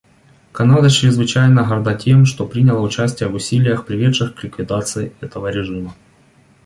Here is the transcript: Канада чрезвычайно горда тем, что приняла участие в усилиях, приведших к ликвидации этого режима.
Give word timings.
Канада 0.51 0.89
чрезвычайно 0.89 1.63
горда 1.63 1.93
тем, 1.93 2.25
что 2.25 2.47
приняла 2.47 2.81
участие 2.81 3.29
в 3.29 3.35
усилиях, 3.35 3.85
приведших 3.85 4.33
к 4.33 4.41
ликвидации 4.43 5.13
этого 5.21 5.49
режима. 5.51 5.93